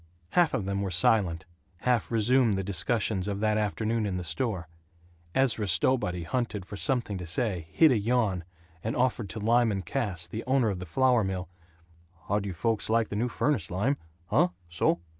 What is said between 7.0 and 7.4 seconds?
to